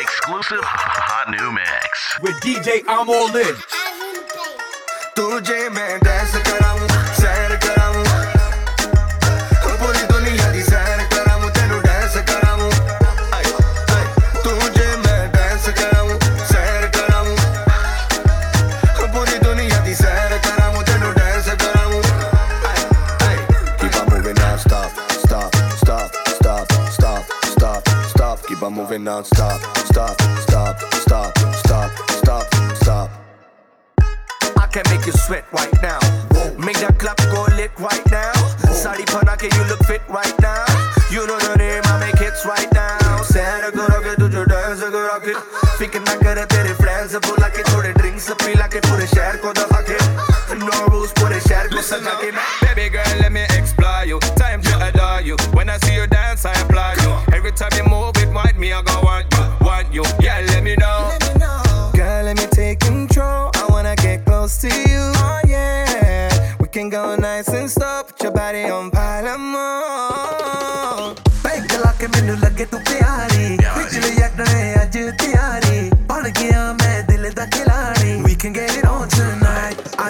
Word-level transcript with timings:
Exclusive 0.00 0.60
hot 0.62 1.28
new 1.28 1.50
mix 1.50 2.20
with 2.22 2.36
DJ 2.44 2.84
IMALLIN. 2.86 3.56
तुझे 5.16 5.68
मैं 5.74 5.98
dance 6.04 6.34
करा 6.48 6.67
moving 28.88 29.04
non-stop. 29.04 29.60
Stop, 29.84 30.20
stop, 30.40 30.80
stop, 30.94 31.38
stop, 31.56 31.90
stop, 32.08 32.54
stop. 32.76 33.10
I 34.56 34.66
can 34.72 34.82
make 34.88 35.04
you 35.04 35.12
sweat 35.12 35.44
right 35.52 35.72
now. 35.82 35.98
Make 36.56 36.78
that 36.80 36.96
clap 36.98 37.18
go 37.28 37.44
lit 37.56 37.70
right 37.78 38.04
now. 38.10 38.32
Sari 38.72 39.04
Panake, 39.04 39.52
you 39.52 39.64
look 39.68 39.84
fit 39.84 40.00
right 40.08 40.32
now. 40.40 40.64
You 41.10 41.26
know 41.26 41.38
the 41.38 41.56
name, 41.56 41.82
I 41.84 42.00
make 42.00 42.18
hits 42.18 42.46
right 42.46 42.70
now. 42.72 43.20
Sara 43.22 43.70
Gurake, 43.72 44.16
do 44.16 44.28
your 44.34 44.46
dance, 44.46 44.80
Gurake. 44.80 45.36
Picking 45.78 46.04
na 46.04 46.16
kare 46.16 46.46
tere 46.46 46.74
friends, 46.74 47.12
bula 47.12 47.50
ke 47.50 47.62
thode 47.68 47.92
drinks 47.98 48.32
pila 48.40 48.68
ke 48.72 48.80
pure 48.88 49.06
share 49.06 49.36
the 49.36 49.52
dafa 49.52 49.84
it. 49.84 50.58
No 50.58 50.86
rules, 50.88 51.12
pure 51.12 51.40
share 51.40 51.68
ko 51.68 51.84
saja 51.84 52.16
ke. 52.20 52.32
Baby 52.64 52.88
girl, 52.88 53.14
let 53.20 53.32
me 53.32 53.42
explore 53.52 54.04
you. 54.06 54.18
Time 54.40 54.62
to 54.62 54.72
adore 54.88 55.20
you. 55.20 55.36
When 55.52 55.68
I 55.68 55.76
see 55.78 55.94
you 55.94 56.06
dance, 56.06 56.46
I 56.46 56.52
applaud 56.60 56.96
you. 57.02 57.12
Every 57.36 57.52
time 57.52 57.72
you 57.76 57.84
move. 57.84 58.17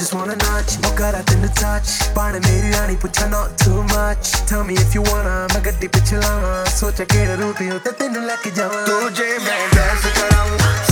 just 0.00 0.14
wanna 0.14 0.34
notch. 0.34 0.74
Walk 0.84 1.00
out 1.00 1.32
in 1.32 1.42
the 1.42 1.48
touch. 1.60 2.14
Bana 2.14 2.40
meri 2.40 2.70
rani 2.72 2.96
pucha 2.96 3.26
not 3.28 3.58
too 3.64 3.82
much. 3.92 4.32
Tell 4.50 4.64
me 4.64 4.74
if 4.74 4.94
you 4.96 5.02
wanna, 5.08 5.36
मैं 5.52 5.64
गड्डी 5.64 5.88
पे 5.88 6.00
चलावा. 6.00 6.64
सोचा 6.80 7.04
केड़ा 7.04 7.34
root 7.34 7.60
ही 7.60 7.68
होता 7.68 7.90
तेनू 7.90 8.20
लेके 8.20 8.50
जावा. 8.50 8.86
तुझे 8.86 9.38
मैं 9.38 9.70
dance 9.70 10.06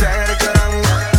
say 0.00 0.34
it 0.34 0.42
कराऊं. 0.42 1.17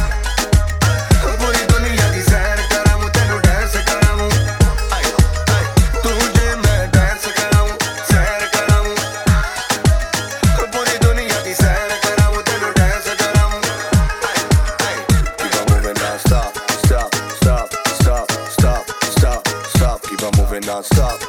Non-stop, 20.79 21.28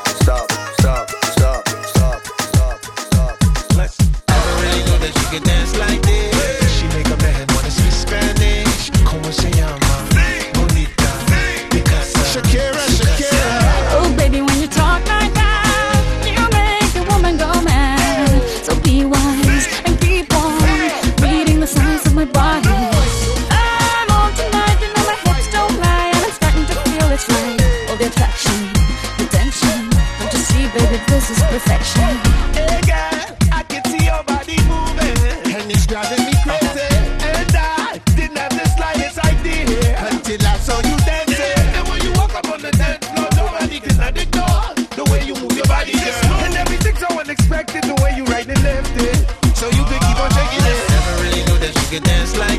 perfection. 31.60 32.16
Hey 32.56 32.80
girl, 32.88 33.36
I 33.52 33.62
can 33.68 33.84
see 33.90 34.04
your 34.04 34.22
body 34.24 34.56
moving, 34.64 35.20
and 35.52 35.70
it's 35.70 35.86
driving 35.86 36.24
me 36.24 36.34
crazy. 36.42 36.88
And 37.20 37.52
I 37.56 38.00
didn't 38.16 38.38
have 38.38 38.54
the 38.56 38.66
slightest 38.76 39.18
idea 39.20 39.96
until 40.08 40.40
I 40.46 40.56
saw 40.58 40.78
you 40.80 40.96
dancing. 41.04 41.60
And 41.76 41.88
when 41.88 42.00
you 42.02 42.12
walk 42.16 42.34
up 42.34 42.48
on 42.48 42.60
the 42.62 42.72
dance 42.72 43.06
floor, 43.08 43.28
nobody 43.36 43.80
can 43.80 43.92
ignore 43.92 44.12
the 44.12 44.26
door. 44.32 44.60
The 44.96 45.04
way 45.12 45.24
you 45.24 45.34
move 45.34 45.52
your 45.52 45.66
body, 45.66 45.92
girl. 45.92 46.40
And 46.44 46.54
everything's 46.56 47.00
so 47.00 47.08
unexpected, 47.18 47.84
the 47.84 47.96
way 48.02 48.14
you 48.16 48.24
right 48.24 48.46
and 48.46 48.62
left 48.62 48.96
it. 48.96 49.16
So 49.56 49.66
you 49.68 49.84
can 49.84 50.00
keep 50.00 50.18
on 50.18 50.30
shaking 50.32 50.64
it. 50.64 50.80
Never 50.96 51.14
really 51.22 51.42
knew 51.44 51.58
that 51.60 51.72
you 51.76 51.86
could 51.92 52.04
dance 52.04 52.36
like 52.36 52.49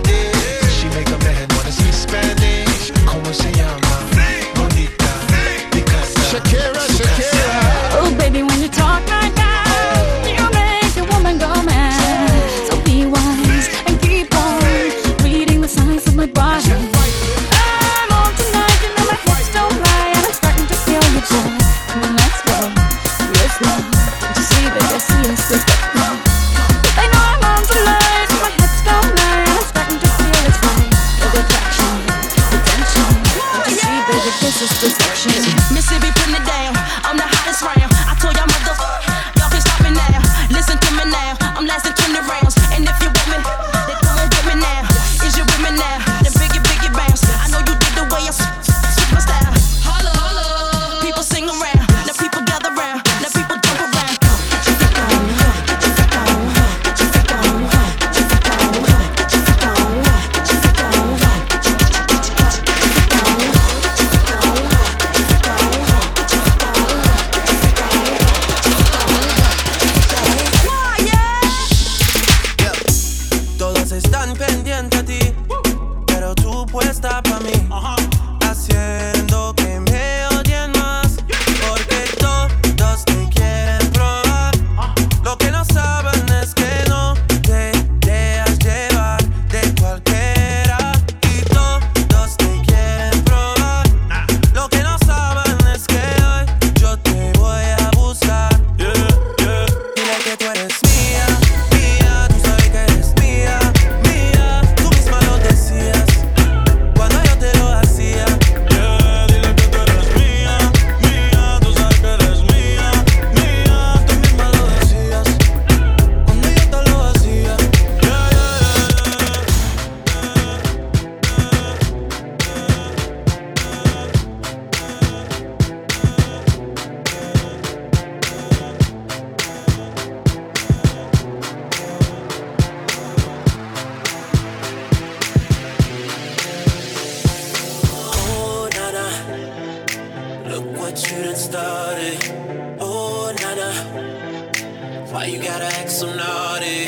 Why 145.21 145.27
you 145.27 145.39
gotta 145.39 145.65
act 145.65 145.91
so 145.91 146.07
naughty? 146.15 146.87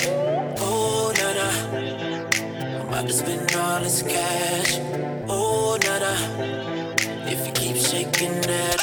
Oh, 0.58 1.14
na 1.16 1.34
na. 1.38 1.50
I'm 2.80 2.88
about 2.88 3.06
to 3.06 3.14
spend 3.14 3.56
all 3.56 3.80
this 3.80 4.02
cash. 4.02 4.80
Oh, 5.30 5.78
na 5.84 6.00
na. 6.00 6.14
If 7.30 7.46
you 7.46 7.54
keep 7.54 7.76
shaking 7.76 8.42
that. 8.42 8.83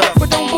Stuff. 0.00 0.18
but 0.18 0.30
don't. 0.30 0.50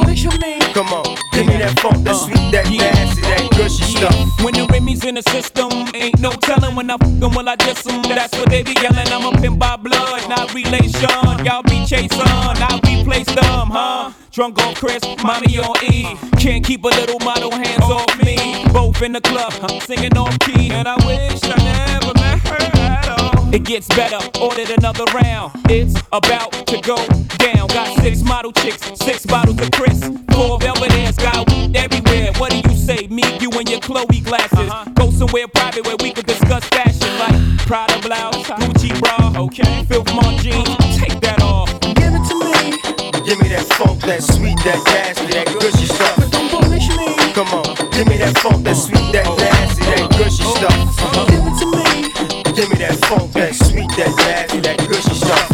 Come 0.72 0.88
on, 0.88 1.04
give 1.32 1.46
me 1.46 1.58
that 1.58 1.78
funk, 1.80 2.02
that 2.04 2.14
uh, 2.14 2.24
sweet, 2.24 2.50
that 2.50 2.64
nasty, 2.64 3.20
that 3.20 3.44
gushy 3.52 3.84
stuff. 3.84 4.16
When 4.42 4.54
the 4.54 4.66
Remy's 4.72 5.04
in 5.04 5.16
the 5.16 5.22
system, 5.28 5.68
ain't 5.94 6.18
no 6.18 6.30
telling 6.32 6.74
when 6.74 6.88
I 6.88 6.96
fuck 6.96 7.08
'em, 7.10 7.34
will 7.36 7.46
I 7.46 7.56
diss 7.56 7.86
'em? 7.86 8.00
That's 8.02 8.32
what 8.38 8.48
they 8.48 8.62
be 8.62 8.72
yelling. 8.80 9.06
I'm 9.12 9.26
a 9.26 9.38
pimp 9.38 9.58
by 9.58 9.76
blood, 9.76 10.26
not 10.30 10.54
relation. 10.54 11.12
Y'all 11.44 11.62
be 11.62 11.84
chasing, 11.84 12.08
I 12.24 12.80
replace 12.88 13.26
them, 13.26 13.68
huh? 13.68 14.12
Drunk 14.30 14.58
on 14.64 14.74
Chris, 14.74 15.02
mommy 15.22 15.58
on 15.58 15.76
E. 15.84 16.16
Can't 16.40 16.64
keep 16.64 16.84
a 16.84 16.88
little 16.88 17.20
model 17.20 17.50
hands 17.50 17.84
off 17.84 18.08
me. 18.24 18.64
Both 18.72 19.02
in 19.02 19.12
the 19.12 19.20
club, 19.20 19.52
I'm 19.60 19.78
singing 19.80 20.16
off 20.16 20.38
key, 20.40 20.70
and 20.70 20.88
I 20.88 20.96
wish 21.04 21.40
I 21.44 21.56
never 21.60 22.14
met 22.14 22.40
her 22.48 22.80
at 22.80 23.08
all. 23.20 23.54
It 23.54 23.64
gets 23.64 23.88
better, 23.88 24.20
ordered 24.40 24.70
another 24.70 25.04
round. 25.12 25.52
It's 25.68 26.00
about 26.12 26.66
to 26.68 26.80
go 26.80 26.96
down. 27.42 27.66
Got 27.68 27.98
six 28.00 28.22
model 28.22 28.52
chicks, 28.52 28.80
six 28.98 29.26
bottles 29.26 29.60
of 29.60 29.70
Chris, 29.72 29.98
four 30.32 30.58
velvet 30.58 30.92
ass, 31.02 31.16
got 31.16 31.50
weed 31.50 31.76
everywhere. 31.76 32.32
What 32.38 32.52
do 32.52 32.58
you 32.58 32.76
say? 32.76 33.08
Me, 33.08 33.22
you, 33.40 33.50
and 33.50 33.68
your 33.68 33.80
Chloe 33.80 34.20
glasses. 34.20 34.58
Uh-huh. 34.58 34.90
Go 34.94 35.10
somewhere 35.10 35.48
private 35.48 35.84
where 35.86 35.96
we 36.00 36.12
could 36.12 36.26
discuss 36.26 36.64
fashion, 36.68 37.10
like 37.18 37.58
Prada 37.66 37.98
blouse, 38.00 38.46
Gucci 38.60 38.90
bra, 39.00 39.32
okay, 39.44 39.84
Filth 39.84 40.12
Mon 40.14 40.36
jeans. 40.38 40.68
Take 40.98 41.20
that 41.20 41.42
off. 41.42 41.68
Give 41.80 42.14
it 42.14 42.24
to 42.30 42.36
me, 42.38 43.24
Give 43.26 43.40
me 43.40 43.48
that 43.48 43.66
funk, 43.78 44.00
that 44.02 44.22
sweet, 44.22 44.58
that 44.64 44.80
nasty, 44.86 45.26
that 45.34 45.46
gushy 45.58 45.86
stuff. 45.86 46.16
but 46.16 46.30
don't 46.30 46.50
bullshit 46.50 46.96
me. 46.96 47.16
Come 47.32 47.48
on, 47.48 47.74
give 47.90 48.06
me 48.08 48.16
that 48.18 48.36
funk, 48.38 48.64
that 48.64 48.76
sweet, 48.76 49.12
that 49.12 49.26
nasty, 49.38 49.82
that 49.84 50.10
gushy 50.18 50.44
oh. 50.46 50.54
stuff. 50.58 51.28
Give 51.28 51.44
it 51.46 51.56
to 51.60 51.66
me, 51.66 52.52
Give 52.52 52.68
me 52.70 52.76
that 52.84 52.96
funk, 53.06 53.32
that 53.32 53.54
sweet, 53.54 53.88
that 53.96 54.12
nasty, 54.18 54.60
that 54.60 54.78
gushy 54.88 55.14
stuff. 55.14 55.51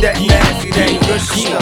That 0.00 0.16
nasty, 0.16 0.70
that 0.70 1.20
stuff. 1.20 1.60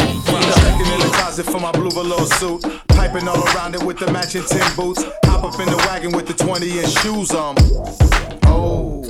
Checking 0.63 0.93
in 0.93 1.01
the 1.01 1.11
closet 1.15 1.47
for 1.47 1.61
my 1.61 1.73
blue 1.73 1.91
velour 1.91 2.27
suit. 2.39 2.63
Piping 2.89 3.27
all 3.27 3.43
around 3.55 3.75
it 3.75 3.83
with 3.83 3.99
the 3.99 4.11
matching 4.13 4.45
tin 4.45 4.65
boots. 4.77 5.05
Hop 5.25 5.45
up 5.45 5.59
in 5.61 5.67
the 5.67 5.77
wagon 5.89 6.13
with 6.13 6.27
the 6.27 6.35
20 6.35 6.79
inch 6.79 6.93
shoes 7.03 7.33
on. 7.33 7.57
Oh. 8.47 9.03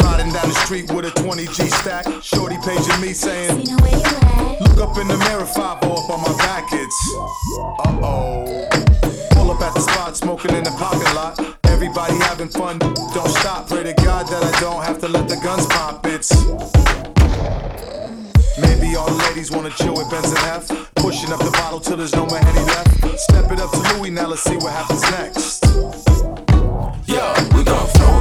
Riding 0.00 0.32
down 0.32 0.48
the 0.48 0.58
street 0.64 0.90
with 0.92 1.04
a 1.04 1.10
20 1.20 1.46
G 1.46 1.68
stack. 1.68 2.06
Shorty 2.22 2.56
paging 2.64 3.00
me 3.00 3.12
saying, 3.12 3.64
Look 4.60 4.78
up 4.80 4.96
in 4.98 5.08
the 5.08 5.18
mirror, 5.28 5.46
5 5.46 5.58
up 5.58 6.10
on 6.10 6.22
my 6.22 6.36
back. 6.38 6.64
It's 6.72 7.14
uh 7.16 8.00
oh. 8.02 8.68
Pull 9.32 9.50
up 9.50 9.60
at 9.60 9.74
the 9.74 9.80
spot, 9.80 10.16
smoking 10.16 10.54
in 10.54 10.64
the 10.64 10.74
parking 10.78 11.14
lot. 11.14 11.38
Everybody 11.64 12.14
having 12.24 12.48
fun, 12.48 12.78
don't 12.78 13.28
stop. 13.28 13.68
Pray 13.68 13.84
to 13.84 13.92
God 13.92 14.26
that 14.28 14.42
I 14.42 14.60
don't 14.60 14.82
have 14.82 14.98
to 15.00 15.08
let 15.08 15.28
the 15.28 15.36
guns 15.36 15.66
pop. 15.66 16.06
It's 16.06 16.32
Maybe 18.60 18.96
all 18.96 19.08
the 19.08 19.22
ladies 19.28 19.50
wanna 19.50 19.70
chill 19.70 19.94
with 19.94 20.10
Benz 20.10 20.28
and 20.28 20.38
F. 20.38 20.94
Pushing 20.96 21.32
up 21.32 21.40
the 21.40 21.50
bottle 21.52 21.80
till 21.80 21.96
there's 21.96 22.14
no 22.14 22.26
more 22.26 22.38
Henny 22.38 22.64
left. 22.64 23.18
Step 23.18 23.50
it 23.52 23.60
up 23.60 23.70
to 23.70 23.80
Louis, 23.94 24.10
now 24.10 24.26
let's 24.26 24.42
see 24.42 24.56
what 24.56 24.72
happens 24.72 25.02
next. 25.10 25.64
Yo, 27.06 27.34
we 27.54 27.64
gon' 27.64 27.86
throw 27.96 28.17